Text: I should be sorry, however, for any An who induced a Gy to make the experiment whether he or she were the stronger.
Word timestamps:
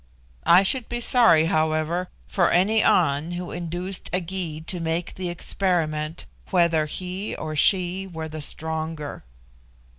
I 0.47 0.63
should 0.63 0.89
be 0.89 0.99
sorry, 0.99 1.45
however, 1.45 2.09
for 2.25 2.49
any 2.49 2.81
An 2.81 3.33
who 3.33 3.51
induced 3.51 4.09
a 4.11 4.19
Gy 4.19 4.59
to 4.61 4.79
make 4.79 5.13
the 5.13 5.29
experiment 5.29 6.25
whether 6.49 6.87
he 6.87 7.35
or 7.35 7.55
she 7.55 8.07
were 8.07 8.27
the 8.27 8.41
stronger. 8.41 9.23